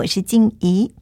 [0.00, 0.92] 我是静怡。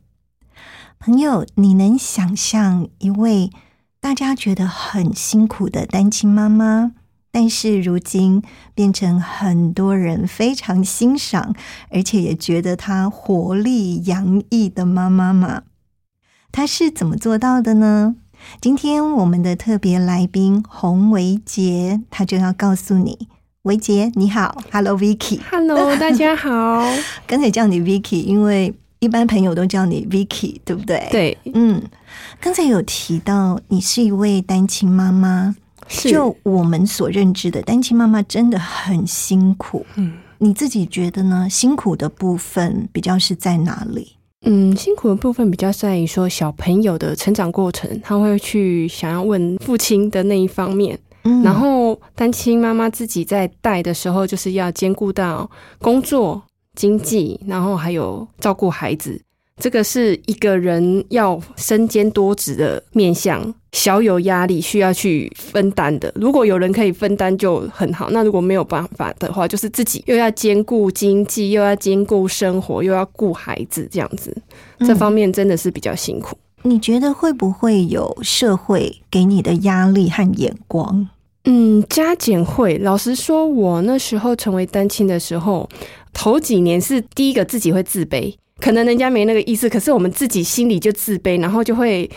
[0.99, 3.51] 朋友，你能想象一位
[4.01, 6.93] 大家觉得很辛苦的单亲妈妈，
[7.31, 8.43] 但是如今
[8.75, 11.55] 变成很多人非常欣赏，
[11.91, 15.63] 而且也觉得她活力洋溢的妈妈吗？
[16.51, 18.17] 她是怎么做到的呢？
[18.61, 23.29] 今天我们的特别来宾洪维杰，他就要告诉你，
[23.63, 26.83] 维杰你好，Hello Vicky，Hello，大家好。
[27.27, 31.83] 刚才叫你 Vicky，因为一般朋友都叫你 Vicky，对不对？，对，嗯，
[32.41, 35.55] 刚才有提到你是一位单亲妈妈，
[35.87, 39.87] 是就我们所认知的单亲妈妈真的很辛苦。
[39.97, 41.49] 嗯你自己觉得呢？
[41.51, 44.13] 辛苦的部分比较是在哪里？
[44.43, 56.41] 嗯，辛苦的部分比较在于说小朋友的成长过程，他会去想要问父亲的那一方面，嗯然后单亲妈妈自己在带的时候，就是要兼顾到工作、
[56.79, 59.21] 经济，然后还有照顾孩子。
[59.61, 66.13] 这个是一个人要身兼多职的面向，小有压力需要去分担的。
[66.15, 74.33] 如果有人可以分担就很好，那如果没有办法的话，就是自己又要兼顾经济，又要兼顾生活，又要顾孩子，这样子，
[74.87, 76.39] 这方面真的是比较辛苦。
[76.63, 81.09] 你觉得会不会有社会给你的压力和眼光？
[81.51, 82.77] 嗯，加减会。
[82.79, 85.67] 老实说，我那时候成为单亲的时候，
[86.13, 92.09] 头几年是第一个自己会自卑，可能人家没那个意思，可是我们自己心里就自卑，然后就会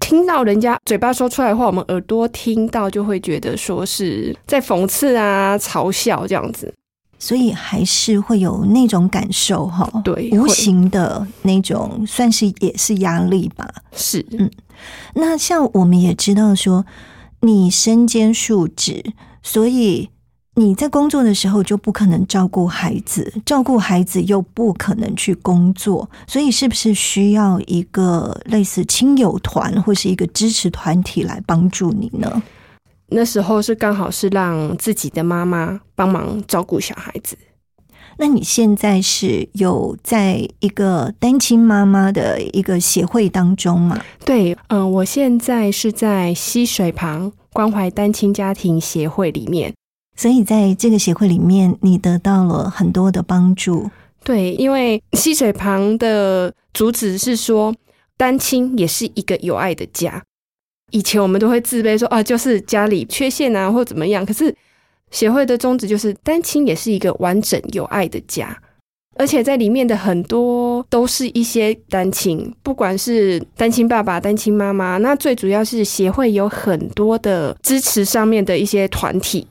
[0.00, 6.74] 听到人家嘴巴说出来的话，我们耳朵听到就会觉得说是在讽刺啊、嘲笑这样子。
[7.22, 13.68] 所以还是会有那种感受哈，无对无形的那种，算是也是压力吧。
[13.94, 14.50] 是，嗯
[15.14, 16.86] 那像我们也知道说，
[17.42, 19.02] 你身兼数职，
[19.42, 20.10] 所以
[20.56, 32.42] 你在工作的时候就不可能照顾孩子，照顾孩子又不可能去工作，所以是不是需要一个类似亲友团或是一个支持团体来帮助你呢？
[33.08, 37.36] 那时候是刚好是让自己的妈妈帮忙照顾小孩子。
[38.20, 43.98] 那你现在是有在一个单亲妈妈的一个协会当中吗？
[44.26, 49.72] 对，嗯、我现在是在溪水旁关怀单亲家庭协会里面。
[50.16, 53.88] 所以在这个协会里面，你得到了很多的帮助。
[54.22, 57.74] 对，因为溪水旁的主旨是说，
[58.18, 60.22] 单亲也是一个有爱的家。
[60.90, 64.26] 以前我们都会自卑说啊，就是家里缺陷啊，或怎么样。
[64.26, 64.54] 可是
[65.10, 68.56] 协会的宗旨就是，单亲也是一个完整有爱的家。
[69.16, 79.46] 而且在里面的很多都是一些单亲，不管是单亲爸爸、单亲妈妈，那最主要是协会有很多的支持上面的一些团体，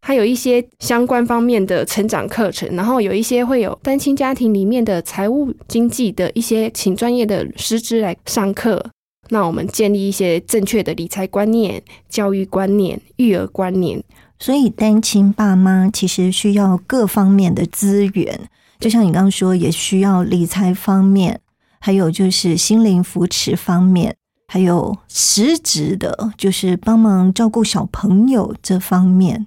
[0.00, 8.84] 还有一些相关方面的成长课程，然后有一些会有单亲家庭里面的财务经济的一些请专业的师资来上课。
[9.28, 14.02] 那我们建立一些正确的理财观念、教育观念、育儿观念。
[14.42, 18.40] 所以单亲爸妈其实需要各方面的资源，
[18.80, 21.38] 就像你刚刚说，也需要理财方面，
[21.78, 24.16] 还有就是心灵扶持方面，
[24.48, 29.46] 还有实质的，就是帮忙照顾小朋友这方面。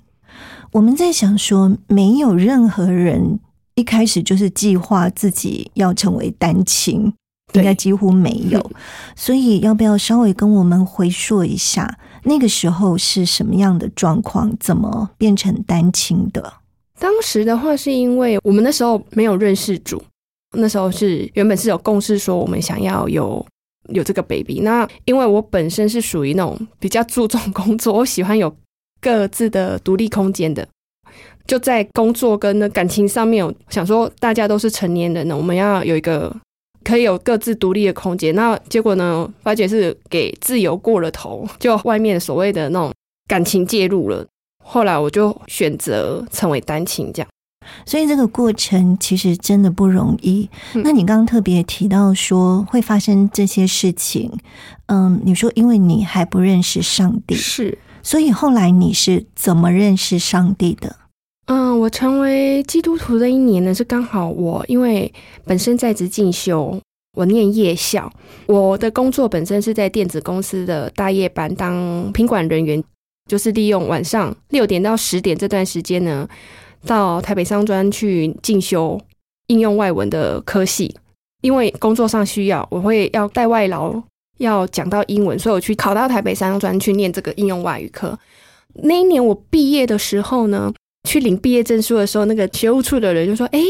[0.72, 3.42] 我们在想说，没有任何人
[3.75, 7.12] 一开始就是计划自己要成为单亲，
[7.52, 8.72] 对应该几乎没有。
[9.14, 16.54] 所以，要不要稍微跟我们回溯一下那个时候是什么样的状况，怎么变成单亲的？
[17.00, 20.01] 当时的话，是因为我们那时候没有认识主，
[20.54, 23.45] 那时候是原本是有共识说我们想要有
[23.89, 24.62] 有这个 baby。
[24.62, 28.56] 那因为我本身是属于那种比较注重工作，我喜欢有
[29.00, 30.68] 各自的独立空间的。
[31.45, 36.36] 就在工作跟那感情上面，我想说大家都是成年人了，我们要有一个
[36.86, 38.34] 可以有各自独立的空间。
[38.34, 42.94] 那结果呢，发觉是给自由过了头，就外面所谓的那种
[43.28, 44.26] 感情介入了。
[44.64, 47.28] 后来我就选择成为单亲，这样。
[47.84, 50.48] 所以这个过程其实真的不容易。
[50.76, 54.31] 嗯那你刚刚特别提到说会发生这些事情，
[54.86, 60.96] 嗯，你说因为你还不认识上帝，是，所以后来你是怎么认识上帝的？
[61.47, 65.12] 嗯，我成为基督徒的一年呢，是刚好我因为
[65.45, 66.80] 本身在职进修，
[67.15, 68.12] 我念夜校，
[68.47, 72.83] 我的工作本身是在电子公司的大夜班当品管人员，
[73.30, 76.27] 就是利用晚上六点到十点这段时间呢，
[76.83, 79.00] 到台北商专去进修
[79.47, 80.95] 应用外文的科系，
[81.42, 84.01] 因为工作上需要，我会要带外劳，
[84.39, 88.18] 要讲到英文，所以我去考到台北商专去念这个应用外语科。
[88.81, 90.74] 那一年我毕业的时候呢，
[91.06, 93.62] 去领毕业证书的时候，那个学务处的人就说：“哎，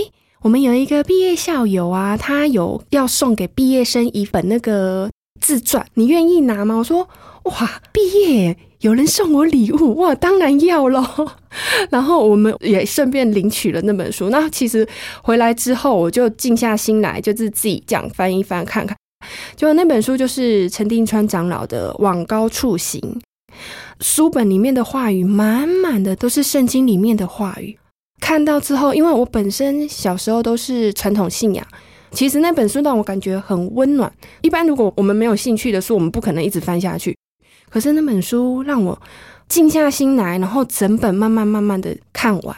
[0.42, 5.10] 我们有一个毕业校友啊，他有要送给毕业生一本那个
[5.42, 7.08] 自传，你愿意拿吗？”我说
[7.44, 11.32] ：“哇，毕业有人送我礼物，哇，当然要咯。
[11.92, 14.30] 然后我们也顺便领取了那本书。
[14.30, 14.88] 那其实
[15.22, 18.96] 回来之后，我就静下心来，就是自己这样翻一翻看看。
[19.56, 23.02] 就那本书就是陈定川长老的《往高处行》。
[24.00, 27.78] 书本里面的话语满满的都是圣经里面的话语。
[28.20, 31.66] 看到之后，因为我本身小时候都是传统信仰，
[32.12, 34.12] 其实那本书让我感觉很温暖。
[34.42, 37.16] 一般如果我们没有兴趣的书，我们不可能一直翻下去。
[37.70, 39.00] 可是那本书让我
[39.48, 42.56] 静下心来，然后整本慢慢慢慢的看完。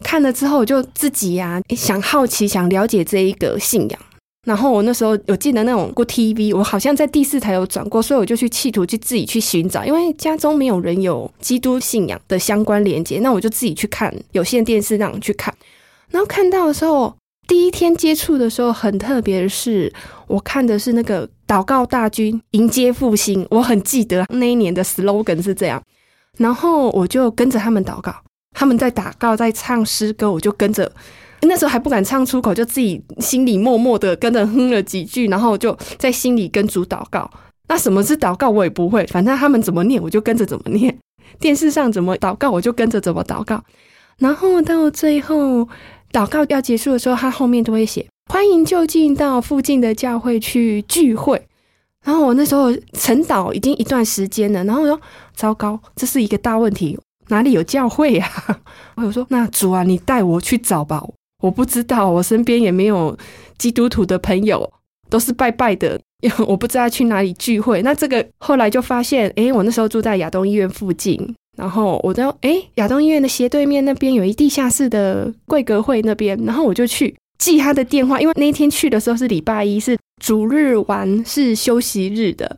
[0.00, 4.00] 看了之后，我就自己呀、想好奇，想了解这一个信仰。
[4.46, 15.52] 然后我那时候有记得那种过 TV，我好像在第四台有转过，所以我就去企图去自己去寻找，因为家中没有人有基督信仰的相关连接，那我就自己去看有线电视那样去看。
[16.10, 17.12] 然后看到的时候，
[17.48, 19.92] 第一天接触的时候很特别的是，
[20.28, 25.82] 我看的是那个祷告大军迎接复兴，我很记得那一年的 slogan 是这样，
[26.38, 28.14] 然后我就跟着他们祷告，
[28.52, 30.92] 他们在祷告在唱诗歌，我就跟着。
[31.46, 37.30] 那时候还不敢唱出口，就自己心里默默的跟着哼了几句，然后就在心里跟主祷告。
[37.68, 40.96] 那什么是祷告，我也不会，反正他们怎么念，我就跟着怎么念。
[41.40, 43.62] 电视上怎么祷告，我就跟着怎么祷告。
[44.18, 45.68] 然后到最后
[46.12, 51.46] 祷告要结束的时候，他后面都会写“欢迎就近到附近的教会去聚会”。
[52.06, 55.00] 然后我那时候晨祷已经一段时间了，然后我说
[55.34, 56.96] ：“糟糕，这是一个大问题，
[57.28, 58.30] 哪里有教会呀、
[58.94, 61.04] 我有说：“那主啊，你带我去找吧。”
[61.42, 63.16] 我不知道，我身边也没有
[63.58, 64.70] 基督徒的朋友，
[65.10, 66.00] 都是拜拜的，
[66.48, 67.82] 我不知道去哪里聚会。
[67.82, 82.56] 那这个后来就发现，诶，我那时候住在亚东医院附近，然后我在诶亚东医院的斜对面那边有一地下室的贵格会那边，然后我就去记他的电话，因为那一天去的时候是礼拜一，是主日完是休息日的，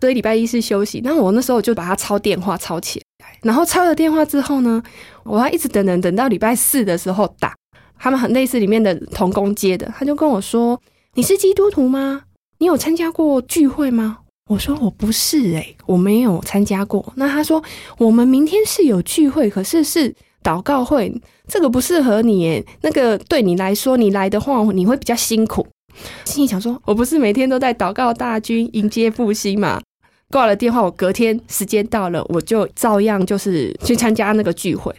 [0.00, 1.00] 所以礼拜一是休息。
[1.04, 4.82] 那我那时候就把他抄电话抄起来，然后抄了电话之后呢，
[5.22, 7.54] 我要一直等等等到礼拜四的时候打。
[7.98, 10.80] 他们很类似里面的童工接的，他就跟我说
[11.14, 12.22] ：“你是基督徒吗？
[12.58, 17.62] 你有参加过聚会吗？”我说：“我不是诶、我没有参加过。”那他说
[17.98, 21.12] ：“我们明天是有聚会，可是是祷告会，
[21.48, 25.66] 这个不适合你诶，那个对你来说，你来的话你会比较辛苦。”
[26.24, 29.80] 心里想说：“我不是每天都在祷告大军迎接复兴吗？”
[30.30, 34.94] 挂了电话，我隔天时间到了，我就照样就是去参加那个聚会。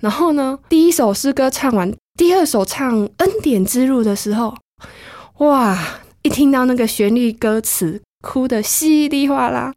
[0.00, 1.92] 然后呢，第一首诗歌唱完。
[2.16, 4.54] 第二首唱《恩典之路》的时候，
[5.38, 5.78] 哇！
[6.22, 9.72] 一听到那个旋律歌词，哭得稀里哗啦。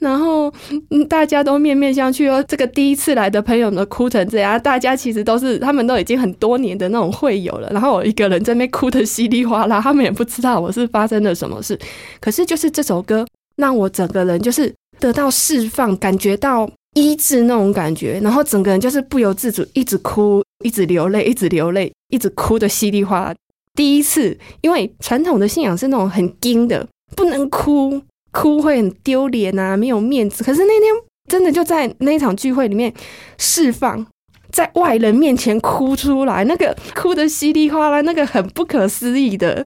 [0.00, 0.52] 然后，
[0.90, 2.44] 嗯，大家都面面相觑哦。
[2.46, 7.70] 这个第一次来的朋友呢，哭成这样，大家其实都是他们都已经很多年的那种会友了。
[7.70, 11.78] 然后我一个人在那哭得稀里哗啦，他们也不知道我是发生了什么事。
[12.20, 13.24] 可是就是这首歌，
[13.56, 20.42] 让我整个人就是得到释放，感觉到医治那种感觉，然后整个人就是不由自主一直哭。
[20.64, 23.34] 一直流泪，一直流泪，一直哭的稀里哗啦。
[23.74, 28.00] 第一次，因为传统的信仰是那种很硬的，不能哭，
[28.32, 30.42] 哭会很丢脸啊，没有面子。
[30.42, 30.90] 可是那天
[31.28, 32.92] 真的就在那一场聚会里面
[33.36, 34.06] 释放，
[34.50, 39.62] 在外人面前哭出来，那个哭的稀里哗啦，那个很不可思议的。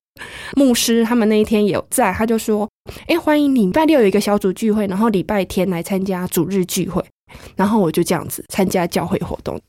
[0.56, 2.68] 牧师他们那一天有在，他就说
[3.06, 7.00] ：“哎，欢迎，礼拜六有一个小组聚会，然后礼拜天来参加主日聚会。”
[7.56, 9.60] 然后我就这样子参加教会活动。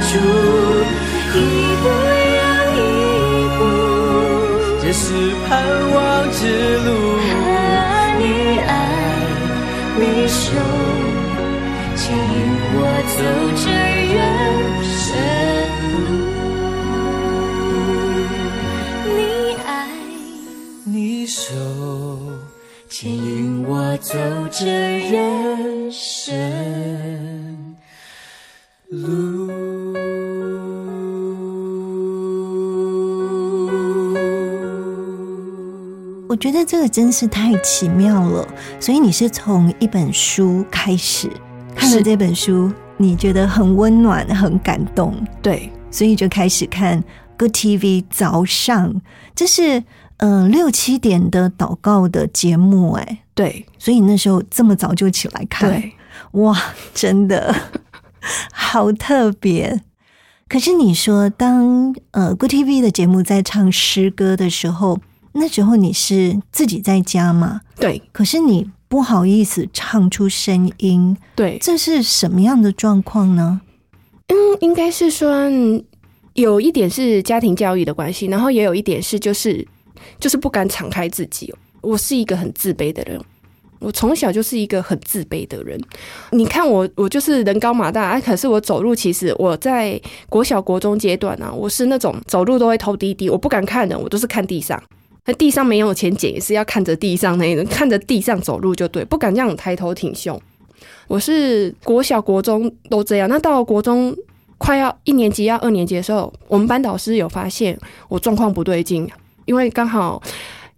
[0.00, 0.18] 住，
[1.34, 1.36] 一
[1.82, 1.84] 步
[2.38, 2.40] 又
[2.76, 2.78] 一
[3.58, 3.60] 步。
[4.82, 5.04] 这是
[5.46, 5.50] 盼
[5.94, 5.96] 望
[6.30, 6.40] 之
[6.78, 6.88] 路。
[8.18, 8.22] 你
[8.58, 8.70] 爱，
[9.98, 10.42] 你手
[11.96, 12.20] 牵引
[12.74, 12.76] 我
[13.16, 13.18] 走
[13.56, 13.64] 这
[14.14, 14.16] 人
[14.84, 14.96] 生
[15.92, 15.94] 路。
[19.16, 19.16] 你
[19.66, 19.68] 爱。
[20.84, 21.40] 你手
[22.88, 24.12] 牵引我走
[24.50, 24.60] 这
[25.10, 26.32] 人生
[36.32, 38.48] 我觉得这个真是太奇妙了。
[38.80, 41.30] 所以你是从一本书开始
[41.76, 47.04] 看了这本书，你觉得很温暖、很感动，对，所以就开始看
[47.36, 49.02] Good TV 早上，
[49.34, 49.84] 这是
[50.16, 55.92] 呃六七点的祷告的节目，哎，对，所以那时候这么早就起来看，对，
[56.40, 56.58] 哇，
[56.94, 57.54] 真的
[58.54, 59.82] 好特别。
[60.48, 64.98] 可是你说，当呃 Good TV 的节目在唱诗歌的时候，
[65.32, 67.62] 那时候你是自己在家吗？
[67.76, 73.60] 对，可是你不好意思唱出声音，对，这是什么样的状况呢？
[74.28, 75.82] 嗯，应该是说嗯
[76.34, 79.66] 有一点是家庭教育的关系，然后也有一点是就是
[80.20, 81.52] 就是不敢敞开自己。
[81.80, 83.20] 我是一个很自卑的人，
[83.80, 85.80] 我从小就是一个很自卑的人。
[86.30, 94.80] 你看我，我就是人高马大，啊，可是我走路，其实我在国小、国中阶段啊，我是那种走路都会头低低，我不敢看人，我都是看地上。
[95.24, 100.40] 那地上没有钱捡，也是要看着地上那一种，看着地上走路就对，不敢这样抬头挺胸。
[101.06, 104.14] 我是国小、国中都这样，那到了国中
[104.58, 109.08] 快要一年级、要二年级的时候，我们班导师有发现我状况不对劲，
[109.44, 110.20] 因为刚好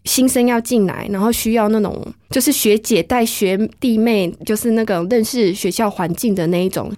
[0.05, 6.93] 新生要进来，然后需要那种就是学姐带学弟妹，就是那个认识学校环境的那一种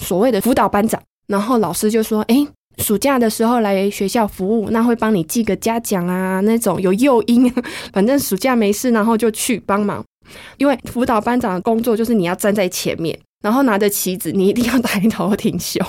[0.00, 1.00] 所谓的辅导班长。
[1.26, 2.46] 然后老师就说：“诶，
[2.78, 7.52] 暑假的时候来学校服务，那会帮你记个嘉奖啊，那种有诱因，
[7.92, 10.04] 反正暑假没事，然后就去帮忙。
[10.56, 15.84] 因为辅导班长的工作就是你要站在前面，然后拿着旗子，你一定要抬头挺胸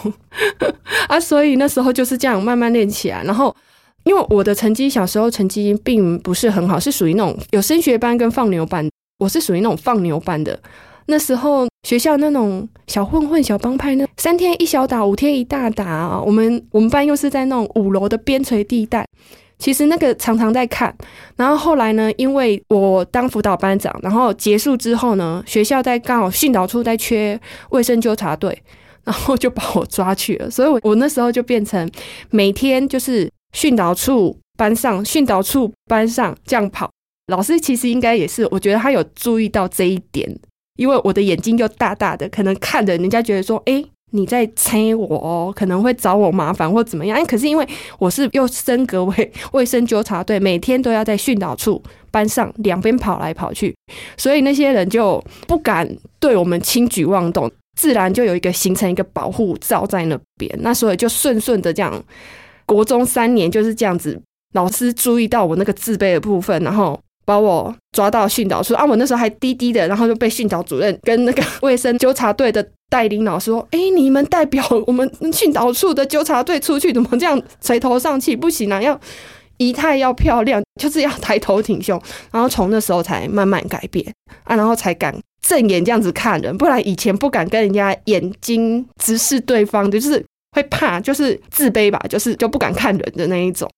[1.08, 1.20] 啊！
[1.20, 3.24] 所以那时候就是这样慢慢练起来。
[3.24, 3.56] 然后，
[4.04, 10.60] 因为我的成绩小时候成绩并不是很好，是属于那种有升学班跟放牛班，我是属于那种放牛班的。
[11.06, 16.22] 那时候学校那种小混混、小帮派，那三天一小打，五天一大打啊！
[16.26, 19.06] 我们我们班又是在那种五楼的边陲地带。
[19.60, 20.94] 其实那个常常在看，
[21.38, 28.62] 然后后来呢，因为我当辅导班长，然后结束之后呢，学校在刚好训导处在缺卫生纠察队，
[29.06, 31.90] 然后就把我抓去了，所以我我那时候就变成
[32.30, 36.90] 每天就是训导处班上、训导处班上这样跑。
[37.28, 40.30] 老师其实应该也是，我觉得他有注意到这一点，
[40.76, 43.84] 因为我的眼睛就大大的，可能看着人家觉得说，哎。
[44.16, 47.26] 你在催我哦，可能会找我麻烦或怎么样？
[47.26, 53.76] 可是因为我是又升格为卫生纠察队，每天都要在训导处班上两边跑来跑去，
[54.16, 55.90] 所以那些人就不敢
[56.20, 60.56] 对我们轻举妄动，自然就有一个形成一个保护罩在那边。
[60.62, 62.04] 那所以就顺顺的这样，
[62.68, 64.22] 国中三年就是这样子，
[64.54, 67.00] 老师注意到我那个自卑的部分，然后。
[67.26, 68.86] 把我抓到训导处啊！
[68.86, 78.36] 我那时候还低低的，然后就被训导主任跟那个卫生纠察队的带领老师说：“哎，你们代表我们训导处的纠察队出去，怎么这样垂头丧气？
[78.36, 79.00] 不行啊，要
[79.58, 82.02] 仪态要漂亮，就是要抬头挺胸。”
[82.32, 84.06] 然后从那时候才慢慢改变
[84.44, 85.16] 啊，然后才敢
[85.48, 90.24] 正眼这样子看人，不然以前不敢跟人家眼睛直视对方，就是
[90.56, 93.70] 会怕，就是自卑吧，就是就不敢看人的那一种。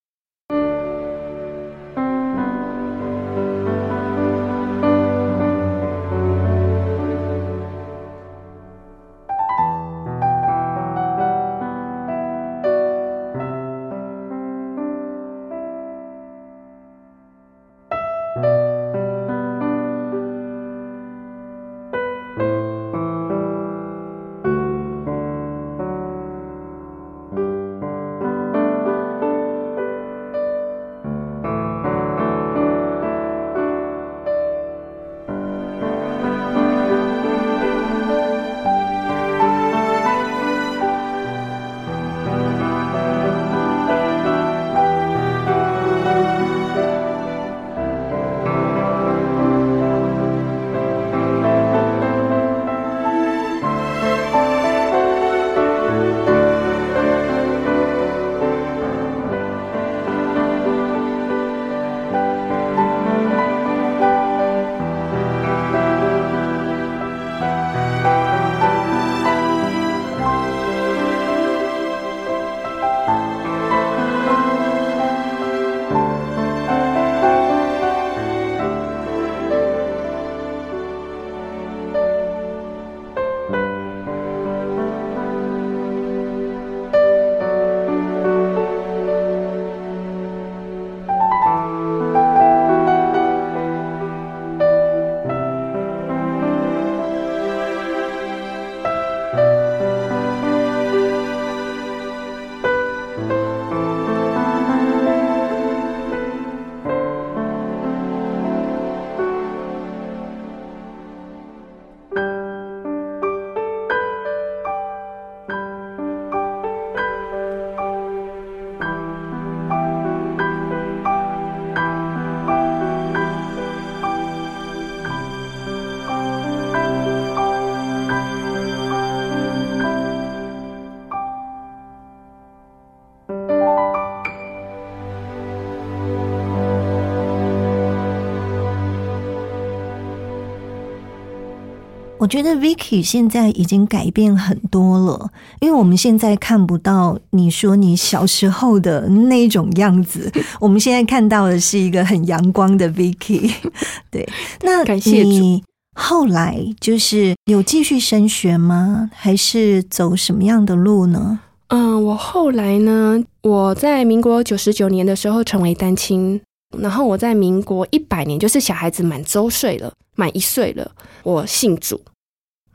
[142.26, 153.54] 我觉得 Vicky 现在已经改变很多了，因为我们现在看不到你说你小时候的那种样子， 我们现在看到的是一个很阳光的 Vicky。
[154.10, 154.28] 对，
[154.64, 159.12] 那感谢你后来就是有继续升学吗？
[159.14, 161.42] 还是走什么样的路呢？
[161.68, 166.42] 嗯，我后来呢，我在民国九十九年的时候成为单亲，
[166.80, 172.02] 然后我在民国一百年，就是小孩子满周岁了，满一岁了，我信主。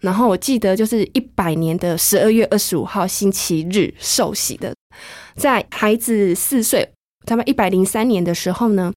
[0.00, 4.74] 然后我记得就是一百年的十二月二十五号星期日受洗的，
[5.36, 6.90] 在孩子四岁，
[7.26, 8.92] 他们一百零三年的时候呢，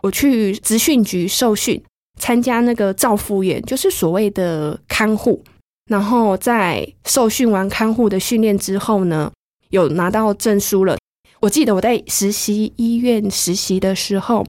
[0.00, 1.82] 我去职训局受训，
[2.18, 5.44] 参加那个照护员，就是所谓的看护。
[5.90, 9.30] 然后在受训完看护的训练之后呢，
[9.70, 10.96] 有拿到证书了。
[11.40, 14.44] 我记得我在实习医院实习的时候，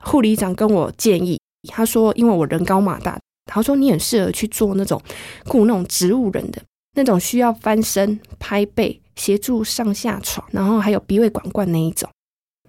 [0.00, 3.18] 护理长跟我建议，他说因为我人高马大。
[3.46, 5.00] 他说你很适合去做那种
[5.46, 6.62] 雇那种植物人的
[6.96, 12.08] 那种需要翻身、拍背、协助上下床，然后还有鼻胃管灌那一种。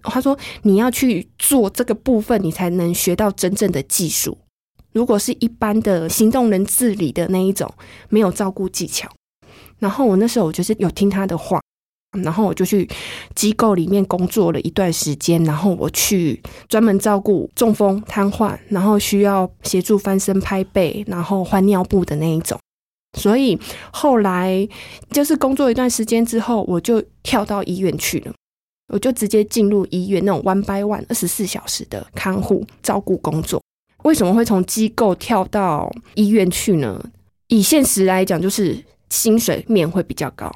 [0.02, 4.36] 他说你要去做这个部分，你才能学到真正的技术。
[4.92, 7.72] 如果是一般的行动人自理的那一种，
[8.08, 9.08] 没有照顾技巧。
[9.78, 11.60] 然后我那时候我就是有听他的话，
[12.22, 12.88] 然后我就去
[13.34, 22.58] 机构里面工作了一段时间，然后我去专门照顾中风、瘫痪，然后需要协助翻身、拍背，然后换尿布的那一种。
[23.18, 23.58] 所以
[23.92, 24.66] 后来
[25.10, 28.32] 就是工作一段时间之后，我就跳到医院去了，
[28.92, 33.62] 我就直接进入医院那种 one by one 二十四小时的看护照顾工作。
[34.04, 37.02] 为什么会从机构跳到医院去呢？
[37.48, 40.50] 以现实来讲，就是薪水面会比较高，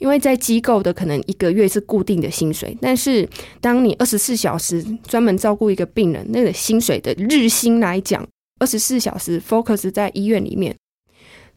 [0.00, 3.28] 因为在机构的可能一个月是固定的薪水，但是
[3.60, 8.26] 当你二十四小时专门照顾一个病人，那个薪水的日薪来讲，
[8.58, 10.74] 二十四小时 focus 在医院里面，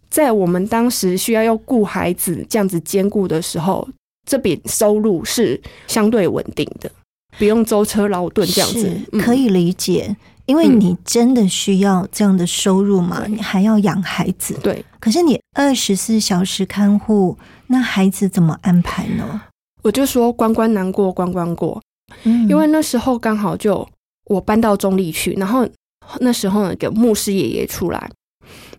[0.09, 3.87] 在我们当时需要要顾孩子这样子兼顾的时候，
[4.29, 6.91] 这笔收入是相对稳定的，
[7.39, 10.15] 不用舟车劳顿这样子，嗯可以理解。
[10.45, 14.53] 因为你真的需要这样的收入嘛，你还要养孩子。
[14.61, 14.83] 对。
[14.99, 17.37] 可是你二十四小时看护，
[17.73, 19.41] 那孩子怎么安排呢？
[19.81, 21.81] 我就说关关难过关关过，
[22.23, 23.87] 嗯因为那时候刚好就
[24.25, 25.67] 我搬到中立去，然后
[26.19, 28.11] 那时候呢个牧师爷爷出来，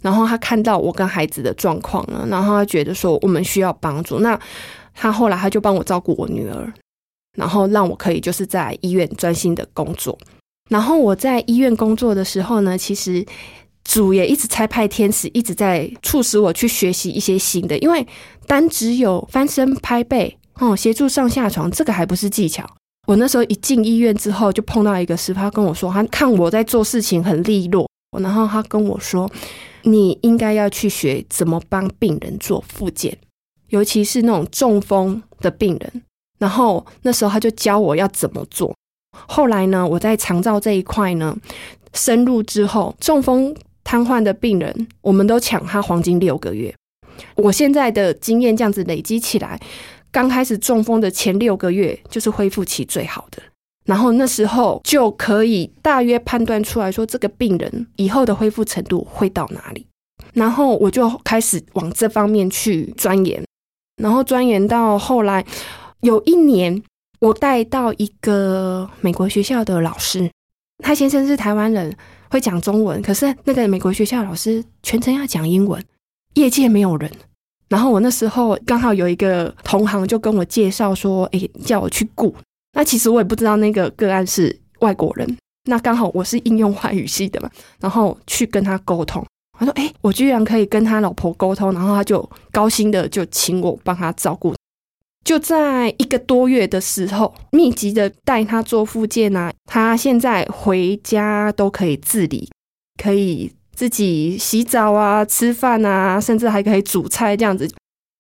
[0.00, 4.38] 然后他看到我跟孩子的状况了，然后他觉得说我们需要帮助，那
[4.94, 6.72] 他后来他就帮我照顾我女儿，
[7.36, 10.16] 然后让我可以就是在医院专心的工作。
[10.70, 13.26] 然后我在医院工作的时候呢，其实
[13.84, 18.06] 主也一直差派天使，一直在促使我去学习一些新的，因为
[18.46, 22.68] 单只有翻身拍背哦，协助上下床，这个还不是技巧。
[23.06, 27.86] 我那时候一进医院之后，就碰到一个师傅，他跟我说，他看我在做事情很利落，
[28.18, 29.30] 然后他跟我说，
[29.82, 33.16] 你应该要去学怎么帮病人做复健，
[33.68, 36.02] 尤其是那种中风的病人。
[36.38, 38.74] 然后那时候他就教我要怎么做。
[39.12, 41.36] 后来呢，我在长照这一块呢
[41.92, 46.74] 深入之后，中风瘫痪的病人，我们都抢他黄金六个月。
[47.36, 49.60] 我现在的经验这样子累积起来，
[50.10, 53.40] 刚开始中风的前六个月就是恢复期最好的，
[53.84, 59.86] 然后那时候就可以大约判断出来说这个病人以后的恢复程度会到哪里，
[60.32, 63.44] 然后我就开始往这方面去钻研，
[64.02, 65.44] 然后钻研到后来
[66.00, 66.82] 有一年。
[67.20, 70.30] 我带到一个美国学校的老师，
[70.84, 71.96] 他先生是台湾人，
[72.34, 75.80] 会讲中文，可是那个美国学校老师全程要讲英文，
[76.34, 77.08] 业界没有人。
[77.68, 82.34] 然后我那时候刚好有一个同行就跟我介绍说，诶，叫我去雇。
[82.72, 89.24] 那其实我也不知道那个个案是外国人，那刚好我是应用外语系的嘛，然后去跟他沟通。
[89.56, 94.52] 他说，诶，我居然可以跟他老婆沟通，然后他就高兴的就请我帮他照顾。
[95.24, 102.50] 就在一个多月的时候，密集的带他做复健啊，他现在回家都可以自理，
[103.02, 107.66] 可以自己洗澡啊、吃饭啊，甚至还可以煮菜这样子。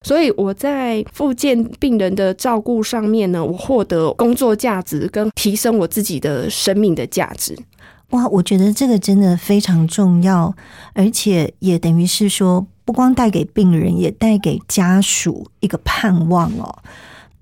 [0.06, 7.54] 所以我在复健病人的照顾上面呢，我获得工作价值跟提升我自己的生命的价值。
[8.10, 10.54] 哇，我觉得这个真的非常重要，
[10.94, 12.66] 而且也等于是说。
[12.84, 16.78] 不光带给病人，也带给家属一个盼望哦。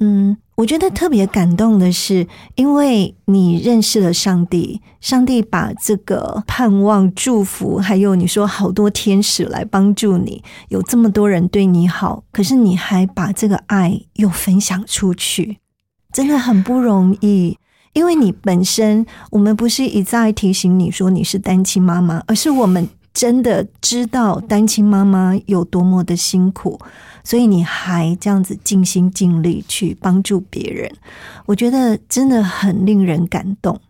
[0.04, 2.26] 嗯，我觉得特别感动的是，
[2.56, 15.58] 因为你认识了上帝，上帝把这个盼望、祝福，还有你说好多天使来帮助你，有这么多人对你好，可是你还把这个爱又分享出去，
[16.12, 17.56] 真的很不容易。
[17.92, 22.88] 因为你本身，我们不是一再提醒你说你是单亲妈妈，而是我们。
[23.12, 26.78] 真的知道单亲妈妈有多么的辛苦，
[27.22, 30.90] 所以你还这样子尽心尽力去帮助别人，
[31.46, 33.80] 我觉得真的很令人感动。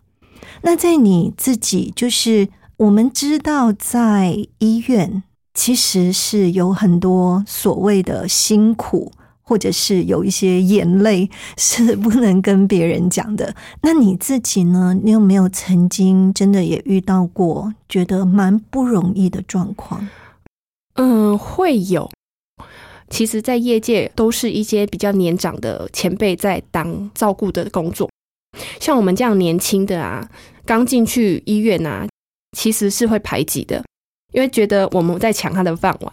[0.62, 5.22] 那在你自己，就是我们知道，在医院
[5.54, 9.12] 其实是有很多所谓的辛苦。
[9.52, 13.54] 或者是有一些眼泪 是不能跟别人讲的。
[13.82, 14.98] 那你自己呢？
[15.04, 20.08] 你有没有曾经真的也遇到过觉得蛮不容易的状况？
[20.94, 22.10] 嗯，会有。
[23.10, 28.08] 其实，在业界都是一些比较年长的前辈在当照顾的工作。
[28.80, 30.26] 像我们这样年轻的啊，
[30.64, 32.08] 刚进去医院啊，
[32.56, 33.84] 其实是会排挤的，
[34.32, 36.10] 因为觉得我们在抢他的饭碗。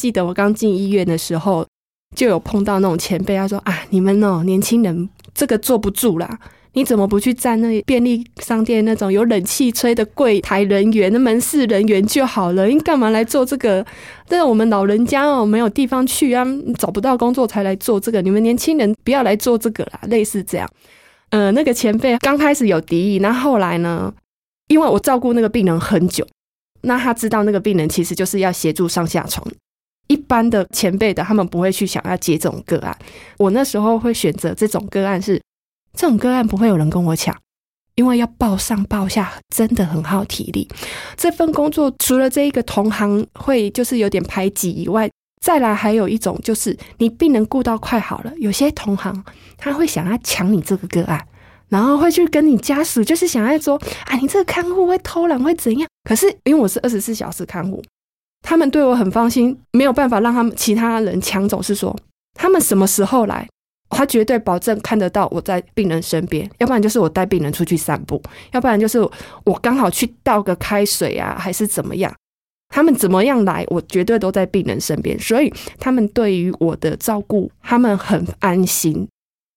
[0.00, 1.66] 记得我刚进医院的时候。
[2.16, 6.38] 就有碰到那种前辈，他说：“啊，你们哦，年轻人这个坐不住啦，
[6.72, 12.66] 你怎么不去站那便利商店那种有冷气吹的柜台人员、那门市人员就好了？
[12.66, 13.84] 你干嘛来做这个？
[14.26, 16.44] 但是我们老人家哦，没有地方去啊，
[16.78, 18.20] 找不到工作才来做这个。
[18.22, 20.68] 你们年轻人不要来做这个啦，类似这样。
[21.30, 24.12] 呃，那个前辈刚开始有敌意，那后来呢？
[24.68, 26.26] 因为我照顾那个病人很久，
[26.82, 29.46] 那他知道那个病人其实就是要协助上下床。
[30.08, 32.94] 一般的前辈的他们不会去想要接这种个案。
[33.38, 35.40] 我那时候会选择这种个案是。
[35.94, 37.36] 这种个案不会有人跟我抢，
[37.96, 40.68] 因为要报上报下真的很耗体力。
[41.16, 45.10] 这份工作除了这一个同行会就是有点排挤以外，
[45.42, 49.24] 再来还有一种就是你病人顾到快好了，有些同行
[49.56, 51.26] 他会想要抢你这个个案，
[51.68, 55.88] 然后会去跟你家属就是想要说啊，你这个看护会偷懒会怎样？
[56.04, 57.82] 可是因为我是二十四小时看护，
[58.42, 61.62] 他们对我很放心，没有办法让他们其他人抢走。
[61.62, 61.94] 是说
[62.34, 63.46] 他们什么时候来？
[63.90, 68.22] 他绝对保证看得到我在病人身边，要不然就是我带病人出去散步，
[68.52, 69.00] 要不然就是
[69.44, 72.14] 我刚好去倒个开水啊，还是怎么样？
[72.68, 79.08] 他们怎么样来，我绝对都在病人身边，所以他们对于我的照顾，他们很安心。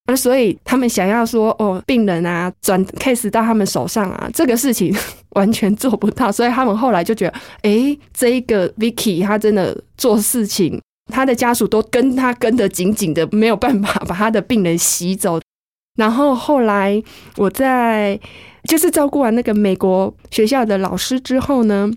[0.06, 4.94] 而所以他们想要说哦，病人啊转 case 到他们手上啊，这个事情
[5.32, 6.32] 完全做不到。
[6.32, 10.82] 所以他们后来就觉得，哎，这一个 Vicky 他真的做事情。
[11.12, 15.40] 他的家属都跟他跟得紧紧的，没有办法把他的病人洗走。
[15.98, 17.04] 然后后来
[17.36, 18.18] 我在
[18.64, 21.92] 就是照顾完那个美国学校的老师之后呢，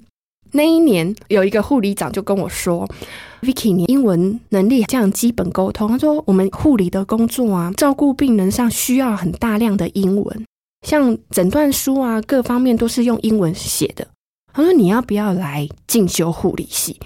[0.54, 2.88] 那一年有一个护理长就跟我说
[3.42, 10.46] ：“Vicky，你英文能力这样基本沟通。”他说：“我们护理的工作啊，照顾病人上需要很大量的英文，
[10.86, 14.06] 像诊断书啊，各方面都是用英文写的。”
[14.54, 17.00] 他说：“你要不要来进修护理系？”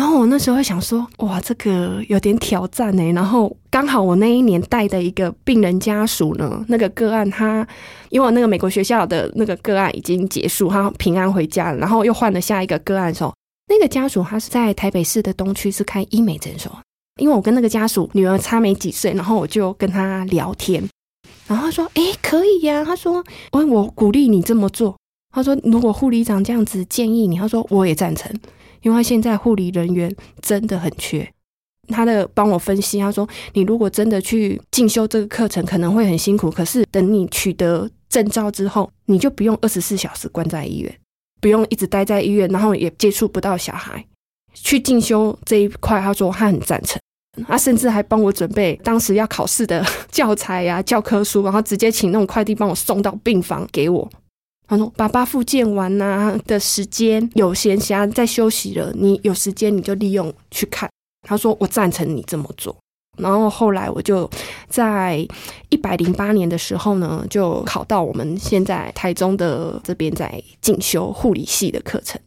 [0.00, 3.12] 然后我那时候会想说，哇，这个有点挑战呢。
[3.12, 7.68] 然后刚好我那一年带的一个病人家属呢，那个个案他，
[8.08, 11.76] 因为那个美国学校的那个个案已经结束，他平安回家了。
[11.76, 13.34] 然后又换了下一个个案的时候，
[13.68, 16.72] 那个家属他是在台北市的东区是开医美诊所。
[17.20, 20.82] 因为我跟那个家属女儿差没几岁，然后我就跟他聊天，
[21.46, 22.82] 然后说，哎，可以呀。
[22.82, 24.96] 他说，我我鼓励你这么做。
[25.34, 28.34] 他说，如果护理长这样子建议你，他说我也赞成。
[28.82, 31.28] 因为现在护理人员真的很缺，
[31.88, 36.50] 他的帮我分析，他说你如果真的去进修这个课程，可能会很辛苦。
[36.50, 40.98] 可是等你取得证照之后，你就不用二十四小时关在医院，
[41.40, 44.04] 不用一直待在医院，然后也接触不到小孩。
[44.52, 47.00] 去进修这一块，他说他很赞成，
[47.46, 54.10] 他甚至还帮我准备当时要考试的 教材呀、教科书，然后直接请那种快递帮我送到病房给我。
[54.70, 60.88] 他说：“爸爸复健完呐的时间有闲暇在休息了，你有时间你就利用去看。”
[61.26, 62.76] 他说：“我赞成你这么做。”
[63.18, 64.30] 然后后来我就
[64.68, 65.26] 在
[65.70, 72.20] 一百零八年的时候呢，就考到我们现在台中的这边在进修护理系的课程。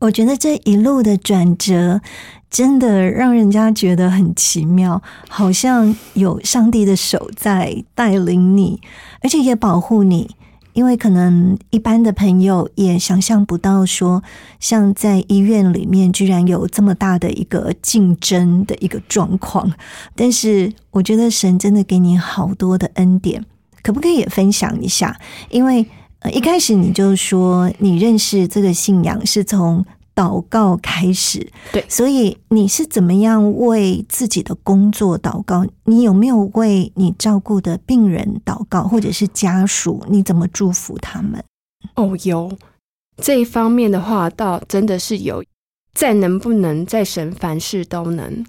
[0.00, 2.02] 我觉得这一路的转折
[2.50, 8.82] 真的让人家觉得很奇妙，好像有上帝的手在带领你，
[9.22, 10.28] 而且也保护你。
[10.76, 14.22] 因为可能一般的朋友也想象不到，说
[14.60, 19.72] 像在医院里面居然有这么大的一个竞争的一个状况。
[20.14, 23.42] 但是我觉得神真的给你好多的恩典，
[23.82, 25.18] 可不可以也分享一下？
[25.48, 25.86] 因为
[26.18, 29.82] 呃一开始你就说你认识这个信仰是从。
[30.16, 35.64] 祷告开始，对，所以你是怎么样为自己的工作祷告？
[35.84, 40.04] 你有没有为你照顾的病人祷告，或者是家属？
[40.08, 41.44] 你怎么祝福他们？
[41.94, 42.50] 哦，有
[43.18, 45.44] 这一方面的话，倒真的是有。
[45.94, 48.44] 再能不能在神凡事都能。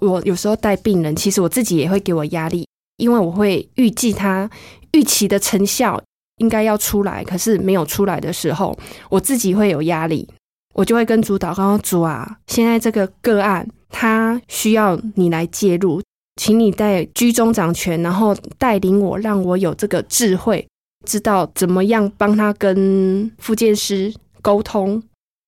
[0.00, 2.66] 我有时候带病人，其实我自己也会给我压力，
[2.98, 4.50] 因为我会预计他
[4.92, 5.98] 预期的成效
[6.36, 8.78] 应该要出来，可是没有出来的时候，
[9.08, 10.28] 我自己会有压力。
[10.74, 16.00] 我就会跟主祷告主啊，现在这个个案他需要你来介入，
[16.36, 20.66] 请你带居中掌权，然后带领我，让我有这个智慧，
[21.04, 25.02] 知道怎么样帮他跟复健师沟通，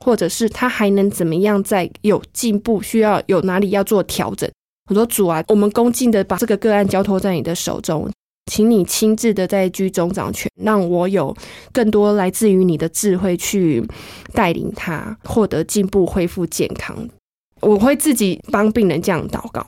[0.04, 4.50] 或者是他还能怎么样再有进步，需要有哪里要做调整。
[4.90, 8.10] 我说主啊，我们恭敬的把这个个案交托在你的手中。
[8.46, 11.34] 请你亲自的在居中掌权，让我有
[11.72, 13.86] 更多来自于你的智慧去
[14.32, 16.96] 带领他获得进步、恢复健康。
[17.60, 19.66] 我会自己帮病人这样祷告。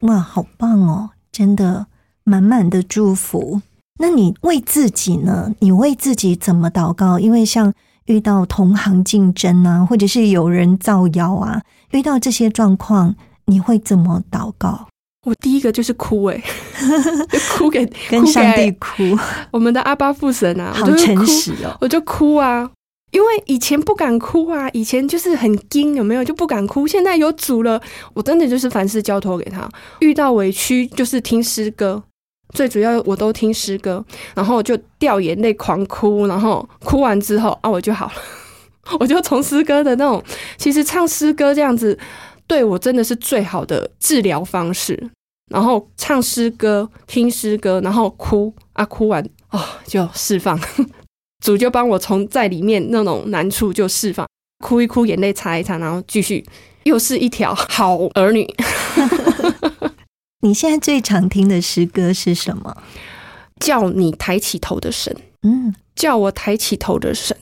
[0.00, 1.10] 哇，好棒哦！
[1.32, 1.86] 真的
[2.24, 3.62] 满满的祝福。
[3.98, 5.54] 那你为自己呢？
[5.60, 7.18] 你为自己怎么祷告？
[7.18, 7.72] 因为像
[8.06, 13.14] 遇到同行竞争啊，或者是有人造谣啊，遇到这些状况，
[13.46, 14.88] 你会怎么祷告？
[15.24, 16.42] 我第一个就是哭哎、
[17.30, 19.02] 就哭给跟上帝哭，
[19.50, 21.76] 我们的阿巴父神啊，好诚实哦。
[21.80, 22.70] 我就哭啊，
[23.12, 26.86] 因为以前不敢哭啊，以前就是很惊，有没有就不敢哭。
[26.86, 27.78] 现在有主了，
[28.14, 29.68] 我真的就是凡事交托给他。
[29.98, 32.02] 遇到委屈就是听诗歌，
[32.54, 34.02] 最主要我都听诗歌，
[34.34, 38.12] 然后就掉眼泪狂哭，然后哭完之后啊我就好了，
[38.98, 40.24] 我就从诗歌的那种，
[40.56, 41.98] 其实唱诗歌这样子
[42.50, 45.00] 对我真的是最好的治疗方式。
[45.52, 50.58] 然后唱诗歌、听诗歌，然后哭啊，哭完哦就释放，
[51.44, 54.26] 主就帮我从在里面那种难处就释放，
[54.64, 56.44] 哭一哭，眼泪擦一擦，然后继续，
[56.82, 58.44] 又是一条好儿女。
[60.42, 62.76] 你现在最常听的诗歌是什么？
[63.60, 67.36] 叫你抬起头的神，嗯，叫我抬起头的神。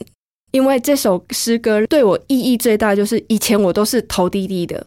[0.51, 4.83] 因为这首诗歌对我意义最大，就是以前我都是头低低的，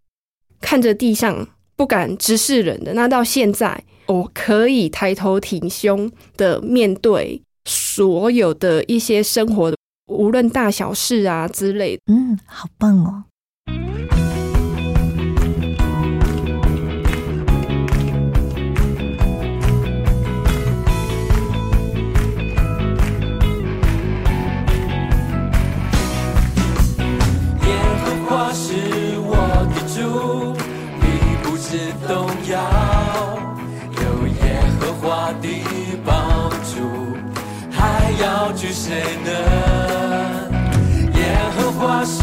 [0.62, 1.46] 看着地上
[1.76, 2.94] 不敢直视人的。
[2.94, 12.02] 那到现在，我可以抬头挺胸的面对所有的一些生活的，无论大小事啊之类的。
[12.06, 13.24] 嗯，好棒哦！
[41.14, 41.20] 耶
[41.56, 42.18] 和华是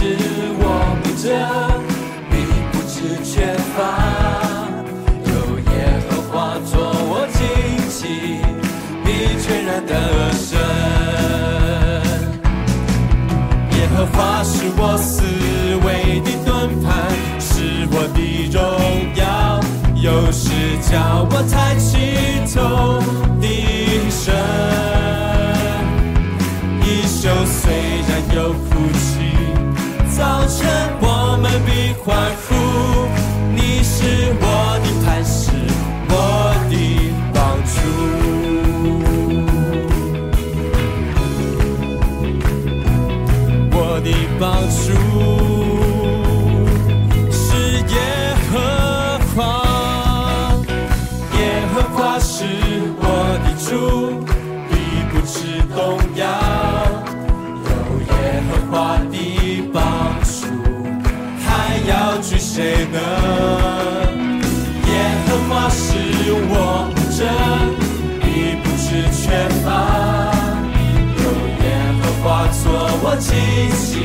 [0.60, 0.63] 我
[1.04, 1.26] 牧者，
[2.30, 2.36] 你
[2.72, 3.32] 不知缺
[3.76, 3.78] 乏。
[5.26, 5.32] 有
[5.72, 5.74] 耶
[6.08, 6.34] 和华
[6.65, 6.72] 做
[7.10, 7.39] 我荆
[7.89, 7.98] 棘，
[9.04, 9.08] 必
[9.42, 9.94] 全然得
[10.34, 10.48] 胜。
[13.78, 15.22] 耶和华是我思
[15.86, 15.88] 维
[16.22, 16.50] 的盾
[16.84, 16.88] 牌，
[17.39, 18.18] 是我的
[18.52, 18.58] 荣
[19.15, 19.22] 耀，
[19.96, 20.48] 有时
[20.89, 21.88] 叫我抬起
[22.54, 22.58] 头
[23.42, 23.44] 的
[24.10, 25.29] 神。
[28.36, 29.32] 有哭泣，
[30.15, 30.67] 早晨
[31.01, 32.08] 我们必欢
[32.47, 32.49] 呼。
[73.19, 73.36] 做我荆
[73.75, 73.99] 棘，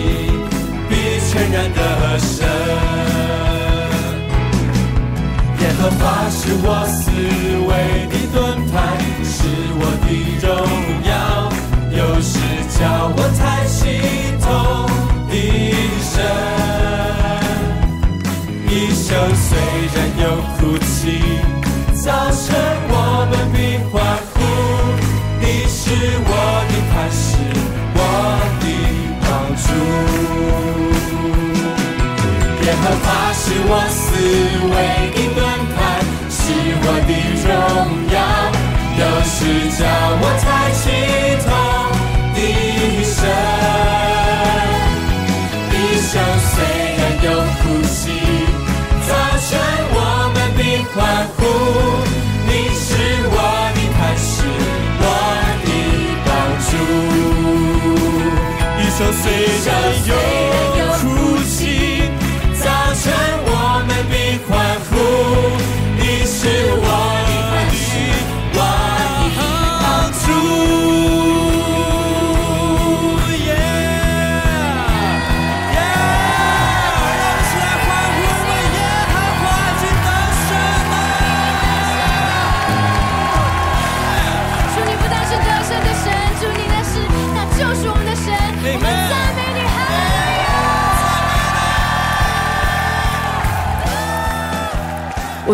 [0.89, 0.93] 必
[1.31, 1.79] 全然得
[2.19, 2.47] 胜。
[5.61, 7.01] 耶和华是我思
[7.69, 7.71] 维
[8.11, 8.37] 的盾
[8.73, 8.75] 牌，
[9.23, 9.37] 是
[9.79, 10.07] 我的
[10.43, 10.47] 荣
[11.05, 11.13] 耀，
[11.91, 12.33] 有时
[12.79, 12.81] 叫
[13.17, 13.73] 我抬起
[14.41, 14.45] 头
[15.29, 15.33] 的
[16.03, 16.13] 神。
[18.69, 19.49] 一生虽
[19.95, 20.23] 然有
[20.59, 20.93] 哭泣，
[22.03, 22.43] 早晨
[22.89, 22.93] 我
[23.31, 23.57] 们必
[23.91, 23.95] 欢
[32.95, 33.99] 耶和华是我思
[34.71, 34.75] 维
[35.11, 35.43] 的盾
[35.75, 35.77] 牌，
[36.31, 36.43] 是
[36.81, 37.51] 我的荣
[38.15, 38.17] 耀，
[38.95, 39.37] 有时
[39.77, 39.83] 叫
[40.21, 40.84] 我抬起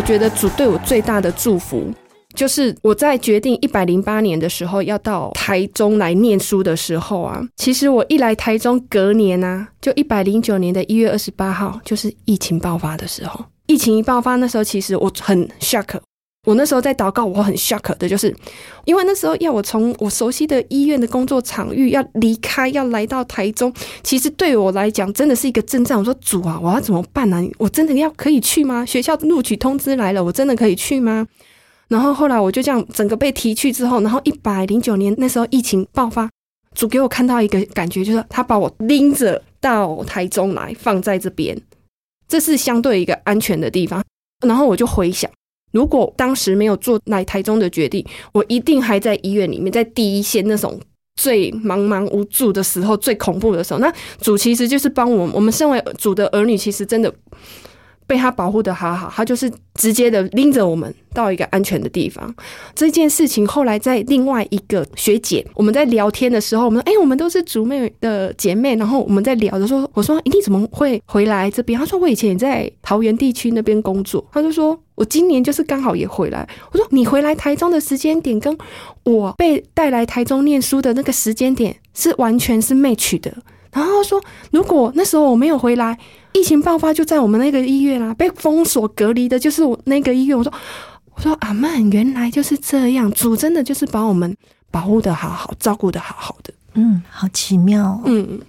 [0.00, 1.92] 我觉得主对我最大的祝福，
[2.34, 13.44] 就是我在决定一百零八年的时候要到台中来念书的时候啊，其实我一来台中，隔年啊，就一百零九年的一月二十八号，就是疫情爆发的时候。
[13.66, 16.00] 疫情一爆发，那时候其实我很 shock，
[16.46, 18.34] 我那时候在祷告，我很 shock 的，就是
[18.86, 23.72] 因为那时候要我从我熟悉的医院的工作场域要离开，要来到台中，
[24.02, 25.98] 其实对我来讲真的是一个征战。
[25.98, 28.86] 我说主啊，我要怎么办呢、我真的要可以去吗？
[28.86, 31.26] 学校录取通知来了，我真的可以去吗？
[31.88, 36.30] 然后后来我就这样整个被提去之后，然后一百零九年那时候疫情爆发，
[36.74, 41.60] 主给我看到一个感觉，就是他把我拎着到台中来，放在这边，
[42.26, 44.02] 这是相对一个安全的地方。
[44.46, 45.30] 然后我就回想，
[45.72, 50.80] 如果当时没有做来台中的决定，我一定还在医院里面，在第一线那种
[51.16, 53.80] 最茫茫无助的时候、最恐怖的时候。
[53.80, 57.12] 那主其实就是帮我，我们身为主的儿女，其实真的
[58.10, 62.34] 被他保护的好好，他就是直接的拎着我们到一个安全的地方。
[62.74, 78.58] 这件事情后来在另外一个学姐，我们在聊天的时候，我们说：“哎、我们都是主妹的姐妹。”然后我们在聊的时候，我说：“诶你怎么会回来这边？”她说：“我以前也在桃园地区那边工作。”她就说：“我今年就是刚好也回来。”我说：“你回来台中的时间点跟
[79.04, 83.32] 我被带来台中念书的那个时间点是完全是 match 的。”
[83.72, 85.98] 然后说：“如果那时候我没有回来，
[86.32, 90.52] 疫情爆发就在我们那个医院啦、被封锁隔离的就是我那个医院。”我说。
[91.12, 94.34] 我说阿曼，原来就是这样，主真的就是把我们
[94.70, 96.54] 保护的好好，照顾的好好的。
[96.72, 98.02] 嗯，好奇妙、哦。
[98.06, 98.40] 嗯，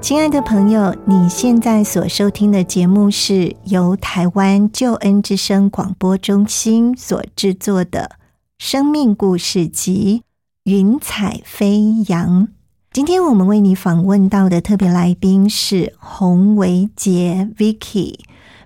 [0.00, 8.12] 亲爱的朋友，你现在所收听的节目是由台湾救恩之声广播中心所制作的
[8.58, 10.22] 《生命故事集》
[10.70, 12.46] 云彩飞扬。
[12.92, 18.20] 今天我们为你访问到的特别来宾是洪维杰 Vicky。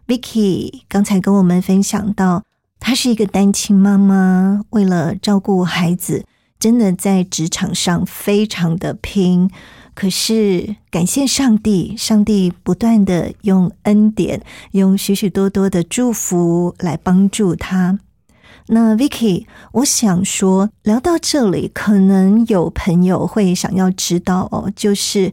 [0.07, 2.45] Vicky 刚才跟我们分享到，
[2.79, 6.27] 她是一个单亲妈妈，为了照顾孩子，
[6.61, 9.51] 真的在职场上非常的拼。
[9.95, 17.99] 可是感谢上帝，上帝不断的用恩典，用许许多多的祝福来帮助他。
[18.69, 25.33] 那 Vicky，我想说，聊到这里，可能有朋友会想要知道哦，就是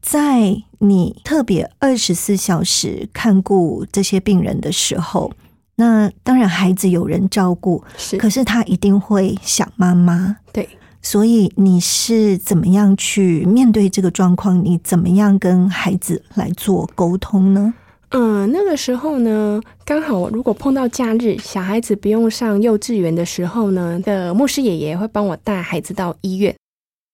[0.00, 5.32] 在你特别二十四小时看顾这些病人的时候，
[5.76, 10.36] 那当然孩子有人照顾，是，可是他一定会想妈妈。
[10.52, 10.66] 对。
[11.02, 14.64] 所以你是怎么样去面对这个状况？
[14.64, 17.72] 你怎么样跟孩子来做沟通呢？
[18.10, 26.54] 嗯，那个时候呢，刚好如果碰到假日，小孩子不用上幼稚园的时候呢，的牧师爷爷会帮我带孩子到医院。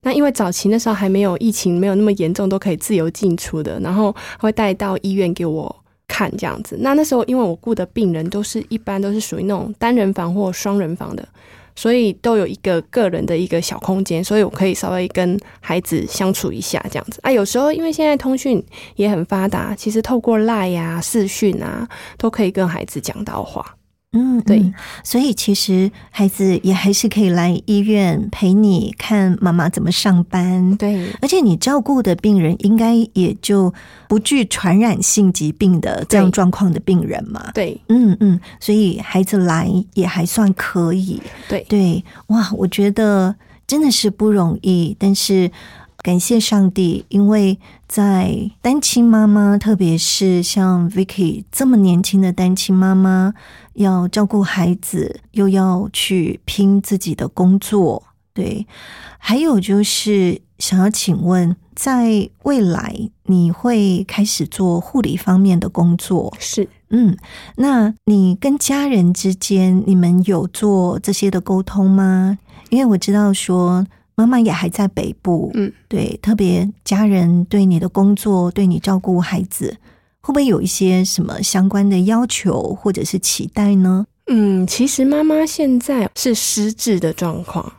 [0.03, 5.75] 那因为早期那时候还没有疫情，没有那么严重，都可以自由进出的，然后会带到医院给我
[6.09, 6.77] 看这样子。
[6.81, 11.29] 那那时候因为我雇的病人都是一般都是属于那种单人房或双人房的。
[11.77, 17.31] 所以都有一个个人的一个小空间，所以我可以稍微跟孩子相处一下这样子啊。
[17.31, 18.61] 有时候因为现在通讯
[18.97, 23.77] 也很发达，其实透过 Line 呀、视讯啊，都可以跟孩子讲到话。
[24.13, 24.61] 嗯，对。
[24.61, 24.75] 嗯。
[25.05, 30.77] 所以其实孩子也还是可以来医院陪你看妈妈怎么上班。
[30.77, 33.73] 对，而且你照顾的病人应该也就
[34.09, 36.31] 不具传染性疾病的这样对。
[36.33, 37.51] 状况的病人嘛。
[37.53, 41.21] 对，嗯嗯，所以孩子来也还算可以。
[41.49, 43.35] 对，对，哇，我觉得
[43.67, 45.51] 真的是不容易，但是
[46.07, 53.35] 感谢上帝，因为在单亲妈妈，特别是像 Vicky 这么年轻的单亲妈妈，
[53.73, 58.05] 要照顾孩子，又要去拼自己的工作。
[58.33, 58.65] 对，
[59.19, 66.33] 还有就是想要请问，在未来你会开始做护理方面的工作？
[66.39, 67.17] 是，嗯，
[67.57, 72.39] 那你跟家人之间，你们有做这些的沟通吗？
[72.71, 73.85] 因为我知道说
[74.17, 79.77] 妈妈也还在北部，嗯，对，特别家人对你的工作、对你照顾孩子，
[80.21, 84.07] 会不会有一些什么相关的要求或者是期待呢？
[84.29, 87.71] 嗯，其实妈妈现在是失智的状况。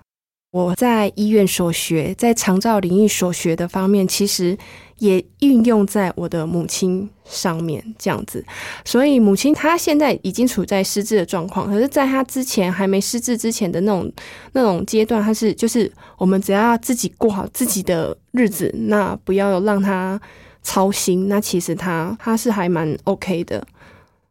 [0.51, 4.57] 我在医院所学，在长照领域所学的方面，其实
[4.97, 8.43] 也运用在我的母亲上面，这样子。
[8.85, 14.11] 所以母亲她现在已经处在失智的状况，可是在她之前还没失智之前的那种
[14.53, 20.19] 那种阶段，她是就是我们只要自己过好自己的日子，那不要让她
[20.63, 23.61] 操心，那其实她她是还蛮 OK 的。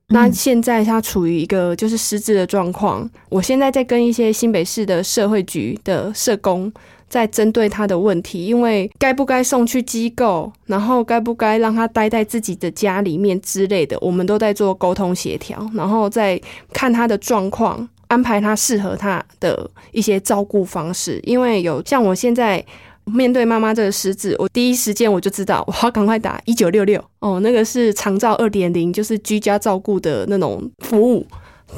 [0.08, 6.72] 那现在他处于一个就是失智的状况，我现在在跟一些新北市的社会局的社工
[7.08, 16.40] 在针对他的问题，因为该不该送去机构，然后该不该让他待在自己的家里面之类的，我们都在做沟通协调，然后再
[16.72, 22.64] 看他的状况，安排他适合他的一些照顾方式，因为有像我现在。
[23.12, 31.24] 面对妈妈这个失智，我第一时间我就知道，我要赶快打一九六六哦，那个是长照二点零，就是居家照顾的那种服务，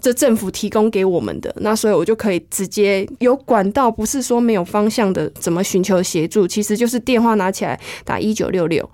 [0.00, 8.88] 这政府提供给我们的，那所以我就可以直接有管道，不是说没有方向的，怎么寻求协助，其实就是电话拿起来打一九六六，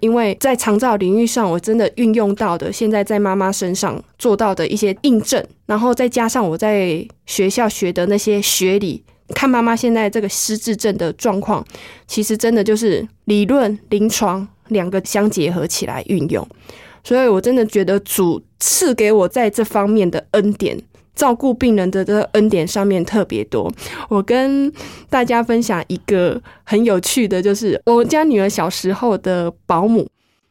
[0.00, 9.04] 因为在长照领域上，我真的运用到的，现在在妈妈身上做到的一些印证，然后再加上我在学校学的那些学理。
[9.34, 11.64] 看妈妈现在这个失智症的状况，
[12.06, 16.46] 其实真的就是理论、临床两个相结合起来运用，
[17.02, 20.80] 所以我真的觉得主赐给我在这方面的恩典，
[21.14, 23.72] 照顾病人的这个恩典上面特别多。
[24.08, 24.72] 我跟
[25.10, 30.06] 大家分享一个很有趣的，就是我家女儿小时候的保姆。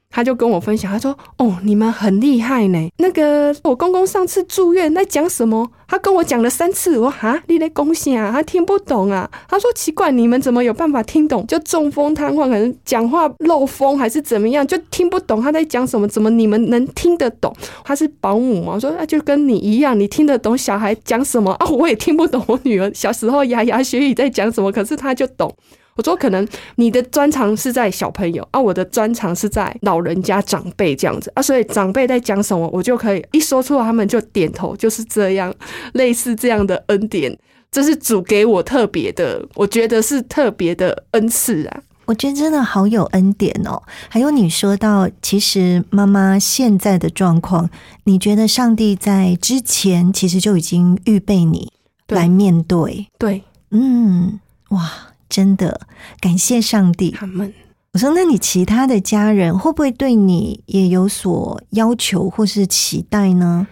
[0.09, 2.89] 他就跟我分享，他说：“哦，你们很厉害呢。
[2.99, 5.69] 那个我公公上次住院在讲什么？
[5.87, 6.97] 他跟我讲了三次。
[6.97, 8.31] 我哈，你在恭喜啊？
[8.31, 9.29] 他听不懂啊。
[9.49, 11.45] 他说奇怪，你们怎么有办法听懂？
[11.47, 16.07] 就中风瘫痪，可能讲话漏风还是怎么样，就听不懂他在讲什么？
[16.07, 17.53] 怎么你们能听得懂？
[17.83, 18.75] 他是保姆嘛？
[18.75, 21.67] 我说那就跟你一样，你听得懂小孩讲什么啊？
[21.69, 25.53] 我也听不懂我女儿小时候牙牙学语在讲什么，可是他就懂。”
[25.95, 35.53] 我说，可能你的专长是在小朋友啊，我的专长是在老人家长辈这样子啊，所以长辈在讲什么，我就可以一说出来，他们就点头，就是这样，
[35.93, 37.37] 类似这样的恩典，
[37.71, 41.81] 这是主给我特别的，我觉得是特别的恩赐啊。
[42.03, 43.81] 我觉得真的好有恩典哦。
[44.09, 47.69] 还有你说到，其实妈妈现在的状况，
[48.03, 51.71] 你觉得上帝在之前其实就已经预备你
[52.09, 54.41] 来面对，对，嗯，
[54.71, 54.91] 哇。
[55.30, 55.82] 真的
[56.19, 57.11] 感谢上帝。
[57.11, 57.53] 他们，
[57.93, 63.67] 我说，那你其他的家人会不会对你也有所要求或是期待呢？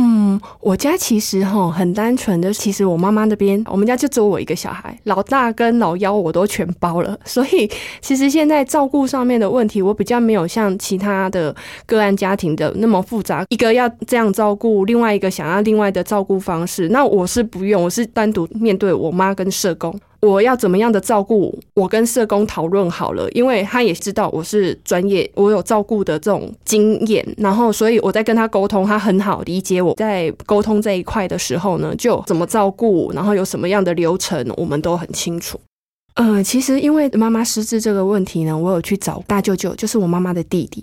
[0.00, 7.68] 嗯，我家其实哈很单纯的，其实我妈妈那边，我们家就只有我一个小孩，老大跟老幺我都全包了，所以
[8.00, 11.52] 其实现在照顾上面的问题，我比较没有像其他的
[11.84, 19.92] 个案家庭的那么复杂，一个要这样照顾，另外一个想要另外的照顾方式，那我是不用，我是单独面对我妈跟社工。
[20.20, 21.56] 我要怎么样的照顾？
[21.74, 35.60] 我跟社工讨论好了，因为他也知道我是专业，我有照顾的这种经验，然后所以我在跟他沟通，他很好理解我在沟通这一块的时候呢，就怎么照顾，然后有什么样的流程，我们都很清楚。
[36.14, 40.82] 呃，其实因为妈妈失智这个问题呢，我有去找大舅舅，就是我妈妈的弟弟，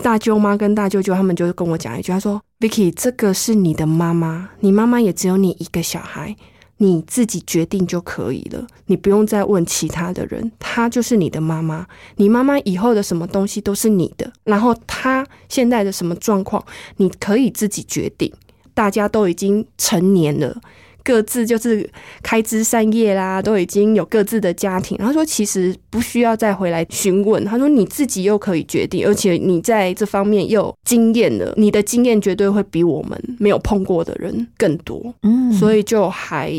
[0.00, 6.36] 大舅妈跟大舅舅他们就跟我讲一句，他说：“Vicky，这个是你的妈妈，你妈妈也只有你一个小孩。”
[6.78, 16.64] 你自己决定就可以了，你不用再问其他的人，她就是你的妈妈，你妈妈以后的什么东西都是你的，然后她现在的什么状况，
[16.96, 18.32] 你可以自己决定。
[18.74, 20.60] 大家都已经成年了。
[21.06, 21.88] 各自就是
[22.20, 24.98] 开枝散叶啦，都已经有各自的家庭。
[24.98, 27.44] 他说，其实不需要再回来询问。
[27.44, 35.14] 他说，你自己又可以决定，而且你在这方面又经验了，你的经验绝对会比我们没有碰过的人更多。
[35.22, 36.52] 嗯，所以就还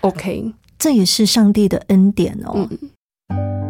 [0.00, 0.52] OK。
[0.76, 2.68] 这也是上帝的恩典哦。
[3.28, 3.61] 常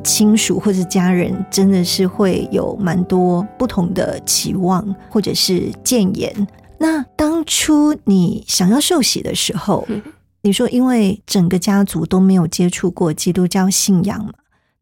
[0.00, 6.46] 亲属或者家人真的是会有蛮多不同的期望或者是谏言。
[6.78, 9.86] 那当初你想要受洗的时候，
[10.42, 14.32] 你说因为整个家族都没有接触过基督教信仰嘛？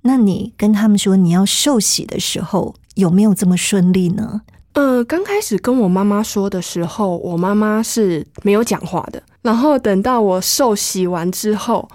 [0.03, 4.43] 那你跟他们说你要受洗的时候，有没有这么顺利呢？
[4.75, 9.21] 呃，刚开始跟我妈妈说的时候，我妈妈是没有讲话的。
[9.43, 11.89] 然后等到我受洗完之后，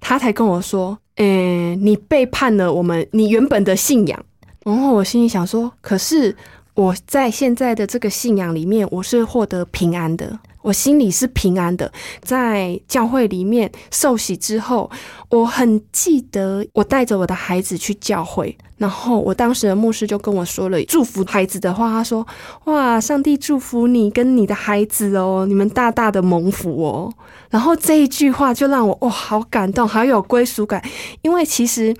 [0.00, 4.24] 她才跟我说：“诶、你背叛了我们你原本的信仰。”
[4.64, 6.36] 然后我心里想说：“可是
[6.74, 11.92] 我在现在的这个信仰里面，我是获得平安的，我心里是平安的。
[12.22, 14.90] 在教会里面受洗之后，
[15.28, 22.26] 我很记得我带着我的孩子去教会，然后我当时的牧师就跟我说了祝福孩子的话，他说
[22.66, 27.14] ：“哇，上帝祝福你跟你的孩子哦，你们大大的蒙福哦。”
[27.48, 30.82] 然后这一句话就让我哇，好感动，好有归属感，
[31.22, 31.94] 因为其实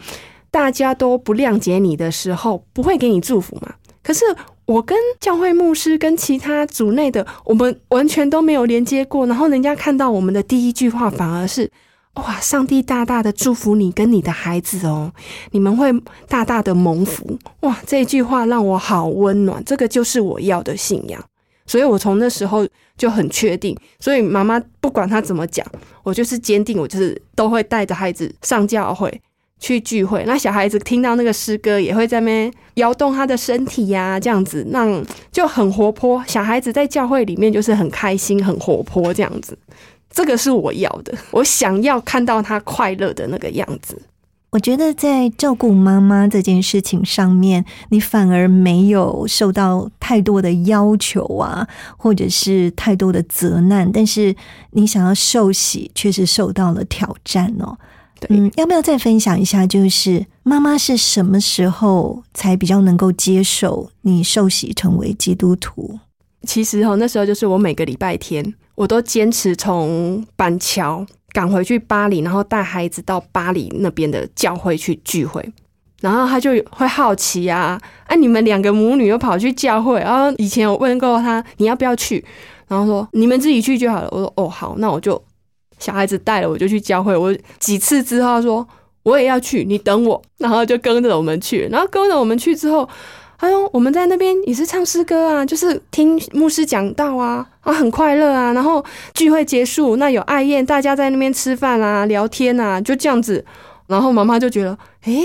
[0.51, 3.75] 大家都不谅解你的时候，不会给你祝福嘛。
[4.03, 4.25] 可是
[4.67, 11.71] 我跟教会牧师跟其他组内的，我们完全都没有连接过，然后人家看到我们的第一句话反而是。
[12.15, 12.39] 哇！
[12.41, 15.13] 上帝大大的祝福你跟你的孩子哦，
[15.53, 15.91] 你们会
[16.29, 17.39] 大大的蒙福。
[17.61, 17.79] 哇！
[17.87, 21.23] 这句话让我好温暖，这个就是我要的信仰。
[21.65, 25.67] 所以我从那时候就很确定，所以妈妈不管她怎么讲，
[26.03, 29.21] 我就是坚定，我就是都会带着孩子上教会
[29.59, 30.25] 去聚会。
[30.27, 36.23] 那小孩子听到那个诗歌，也会在那边摇动他的身体呀、这样子，让就很活泼。
[36.27, 39.57] 小孩子在教会里面就是很开心、很活泼这样子。
[40.13, 44.01] 这个是我要的，我想要看到他快乐的那个样子。
[44.51, 54.37] 我觉得在照顾妈妈这件事情上面，你反而没有受到太多的要求啊，或者是太多的责难，但是
[54.73, 57.79] 你想要受洗，却是受到了挑战哦。
[58.21, 59.67] 对嗯，要不要再分享一下？
[59.67, 65.99] 就是妈妈是什么时候才比较能够接受你受洗成为基督徒？
[66.47, 75.47] 其实哦，那时候就是我每个礼拜天，我都坚持从板桥赶回去巴黎，然后带孩子到巴黎那边的教会去聚会。
[76.01, 82.25] 然后他就会好奇啊，哎、你们两个母女又跑去教会，然后以前我问过他你要不要去，
[82.67, 84.09] 然后说你们自己去就好了。
[84.11, 85.23] 我说哦好，那我就
[85.79, 87.17] 小孩子带了我就去教会。
[87.17, 88.67] 我几次之后他说
[89.05, 91.69] 我也要去，你等我，然后就跟着我们去。
[91.71, 92.89] 然后跟着我们去之后，
[93.43, 98.53] 哎呦我们在那边也是唱诗歌啊，就是听牧师讲道啊，啊很快乐啊。
[98.53, 98.85] 然后
[99.15, 103.45] 聚会结束，那有爱宴，大家在那边吃饭啊、聊天啊，就这样子。
[103.89, 105.25] 然后妈妈就觉得，诶，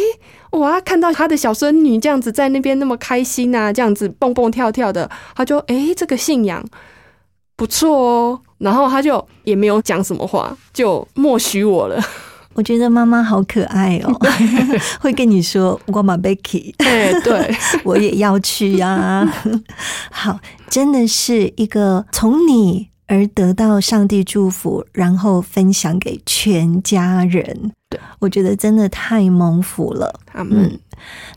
[0.54, 6.66] 哇，看到她的小孙女这样子在那边那么开心啊，这样子蹦蹦跳跳的，她就诶，这个信仰
[7.56, 8.40] 不错哦。
[8.58, 12.04] 然后她就也没有讲什么话，就默许我了。
[12.58, 14.12] 我觉得妈妈好可爱哦，
[15.00, 17.56] 会跟你说我马 Becky，哎，对，
[17.86, 19.32] 我也要去呀、
[20.10, 27.72] 好，真的是一个从你而得到上帝祝福，然后分享给全家人。
[27.92, 30.20] 对，我觉得真的太蒙福了。
[30.26, 30.64] 他们。
[30.64, 30.80] 嗯，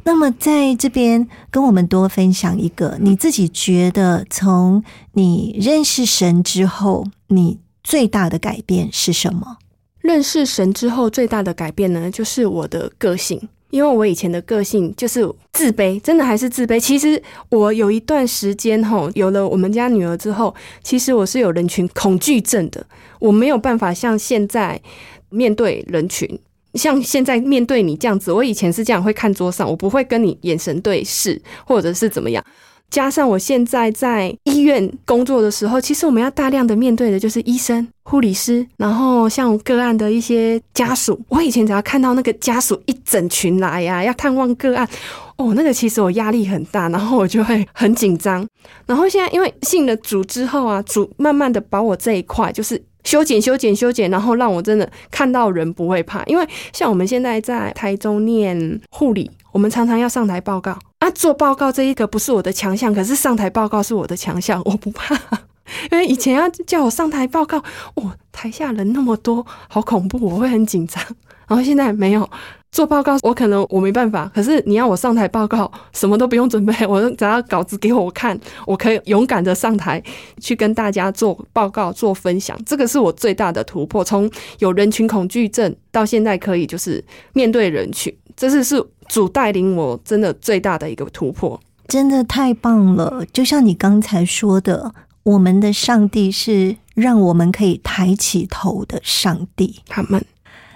[0.04, 9.58] 那么在这边跟我们多分享一个，你自己觉得从你认识神之后，你最大的改变是什么？
[10.00, 13.40] 认识神之后，最大的改变呢，就是我的个性。
[13.70, 15.20] 因为我以前的个性就是
[15.52, 16.80] 自卑，真的还是自卑。
[16.80, 22.84] 其实我有一段时间吼，有了我们家女儿之后，其实我是有人群恐惧症的，
[23.20, 24.80] 我没有办法像现在
[25.28, 26.28] 面对人群。
[26.74, 32.44] 像现在面对你这样子，我以前是这样会看桌上，我不会跟你眼神对视，或者是怎么样。
[32.90, 41.20] 加上我现在在医院工作的时候，其实我们要大量的面对的就是医生、护理师，然后像个案的一些家属。
[41.28, 44.88] 我以前只要看到那个家属一整群来呀、要探望个案，
[45.36, 48.46] 哦，那个其实我压力很大，然后我就会很紧张。
[48.86, 52.82] 然后现在因为信了主之后啊，主慢慢的把我这一块就是。
[53.04, 56.22] 修剪、修剪、修剪，然后让我真的看到人不会怕。
[56.24, 61.10] 因为像我们现在在台中念护理，我们常常要上台报告啊。
[61.10, 65.18] 做报告这一个不是我的强项，可是上台报告是我的强项，我不怕。
[65.92, 67.62] 因为以前要叫我上台报告，
[67.94, 71.02] 我，台下人那么多，好恐怖，我会很紧张。
[71.50, 72.30] 然后现在没有
[72.70, 74.30] 做报告，我可能我没办法。
[74.32, 80.00] 可是你要我上台报告，什么都不用准备， 我只要稿子给我看，我可以勇敢的上台
[80.40, 82.56] 去跟大家做报告、做分享。
[82.64, 84.30] 这个是我最大的突破，从
[84.60, 91.60] 有人群恐惧症到现在可以就是面对人群，这是是主带领我真的最大的一个突破。
[91.88, 93.26] 真的太棒了！
[93.32, 94.94] 就像你刚才说的，
[95.24, 99.80] 我们的上帝是让我们可以抬起头的上帝。
[99.88, 100.24] 他们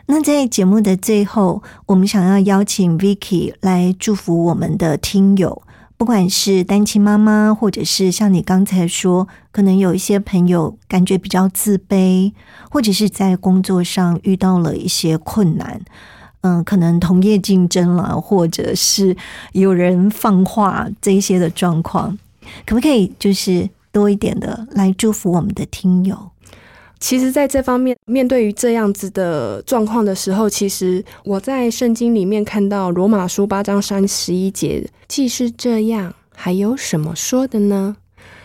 [0.07, 5.63] 那在节目的最后，我们想要邀请 Vicky 来祝福我们的听友，
[5.97, 12.33] 不管是单亲妈妈，或者是像你刚才说，可能有一些朋友感觉比较自卑，
[12.71, 15.81] 或者是在工作上遇到了一些困难，
[16.43, 19.17] 嗯，可能同业竞争了，或者是
[19.53, 22.19] 有人放话这些的状况，
[22.67, 26.31] 可不可以就是多一点的来祝福我们的听友？
[27.05, 37.95] 其实，在这方面，面对于这样子的状况的时候，其实我在圣经里面看到罗马书八章三十一节，既是这样，还有什么说的呢？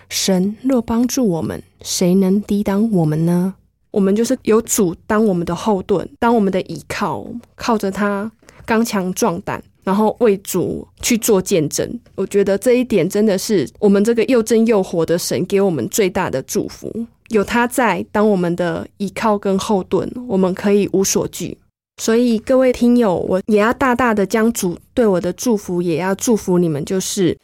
[0.09, 3.53] 神若帮助我们，谁能抵挡我们呢？
[3.91, 8.29] 我们就是有主当我们的后盾，当我们的依靠，靠着他
[8.65, 11.97] 刚强壮胆，然后为主去做见证。
[12.15, 16.93] 我觉得这一点真的是我们这个又真又活的神给我们最大的祝福。
[17.29, 21.57] 有他在当我们的依靠跟后盾，我们可以无所惧。
[21.97, 27.37] 所以各位听友，我也要大大的将主对我的祝福，也要祝福你们，就是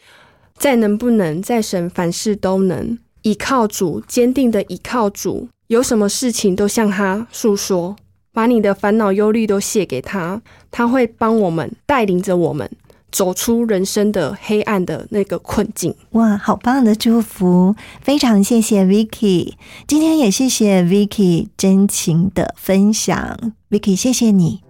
[0.57, 7.95] 再能不能再神凡事都能依靠主，坚定的依靠主，有什么事情都向他诉说，
[8.31, 12.69] 把你的烦恼忧虑都卸给他，他会帮我们带领着我们。
[13.16, 15.95] 走出人生的黑暗的那个困境。
[16.11, 17.74] 哇，好棒的祝福！
[18.01, 19.53] 非常谢谢 Vicky，
[19.88, 24.64] 今天也谢谢 Vicky 真情的分享，Vicky 谢谢你。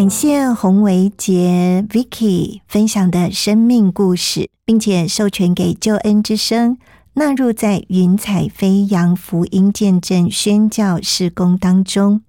[0.00, 6.78] 感谢洪维杰 Vicky 分享的生命故事，并且授权给救恩之声
[7.12, 12.22] 纳入在云彩飞扬福音见证宣教事工当中。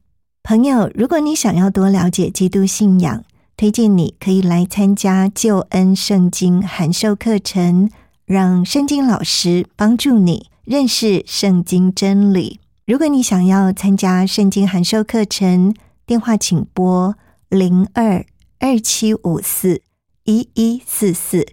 [0.43, 3.23] 朋友，如果你想要多了解基督信仰，
[3.55, 7.89] 推荐你可以来参加救恩圣经函授课程，
[8.25, 12.59] 让圣经老师帮助你认识圣经真理。
[12.85, 15.73] 如果你想要参加圣经函授课程，
[16.05, 17.15] 电话请拨。
[17.51, 18.25] 零二
[18.59, 19.81] 二七五四
[20.23, 21.45] 一一四四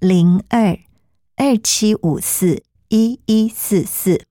[0.00, 0.76] 零二
[1.36, 4.24] 二七五四一一四四，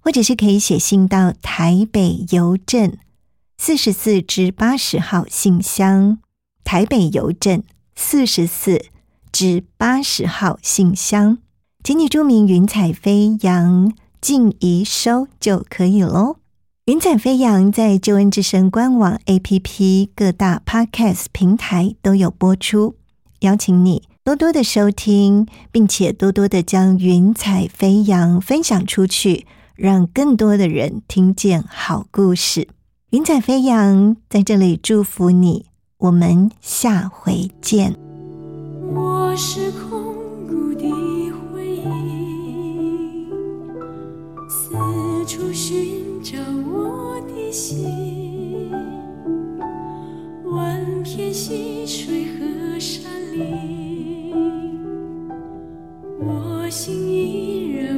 [0.00, 2.96] 或者是可以写信到台北邮政
[3.58, 6.18] 四十四至八十号信箱，
[6.64, 7.62] 台北邮政
[7.94, 8.86] 四十四
[9.30, 11.36] 至八十号信箱，
[11.84, 13.92] 请你注明“云彩飞扬”
[14.22, 16.36] 静怡收就可以喽。
[16.88, 22.94] 云彩飞扬在救恩之声官网 APP 各大 Podcast 平台都有播出，
[23.40, 32.68] 邀请你多多的收听，并且多多的将云彩飞扬分享出去，让更多的人听见好故事。
[33.10, 35.66] 云彩飞扬在这里祝福你，
[35.98, 37.94] 我们下回见。
[38.94, 39.70] 我是
[47.58, 48.70] 心，
[50.44, 54.32] 万片溪水和山林，
[56.20, 57.97] 我心依然